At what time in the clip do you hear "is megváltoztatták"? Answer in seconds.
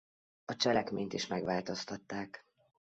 1.13-2.45